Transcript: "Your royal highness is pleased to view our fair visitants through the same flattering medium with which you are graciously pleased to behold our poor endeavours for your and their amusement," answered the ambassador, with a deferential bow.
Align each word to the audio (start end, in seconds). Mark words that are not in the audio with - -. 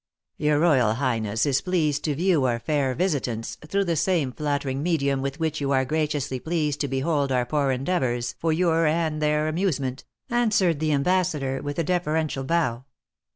"Your 0.37 0.57
royal 0.57 0.95
highness 0.95 1.45
is 1.45 1.61
pleased 1.61 2.03
to 2.05 2.15
view 2.15 2.43
our 2.45 2.57
fair 2.57 2.95
visitants 2.95 3.59
through 3.67 3.83
the 3.85 3.95
same 3.95 4.31
flattering 4.31 4.81
medium 4.81 5.21
with 5.21 5.39
which 5.39 5.61
you 5.61 5.69
are 5.69 5.85
graciously 5.85 6.39
pleased 6.39 6.79
to 6.81 6.87
behold 6.87 7.31
our 7.31 7.45
poor 7.45 7.69
endeavours 7.69 8.33
for 8.39 8.51
your 8.51 8.87
and 8.87 9.21
their 9.21 9.47
amusement," 9.47 10.03
answered 10.27 10.79
the 10.79 10.91
ambassador, 10.91 11.61
with 11.61 11.77
a 11.77 11.83
deferential 11.83 12.43
bow. 12.43 12.85